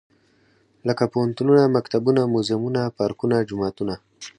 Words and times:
لکه 0.87 1.03
پوهنتونه، 1.13 1.53
مکتبونه 1.75 2.21
موزيمونه، 2.33 2.81
پارکونه، 2.97 3.35
جوماتونه. 3.49 3.95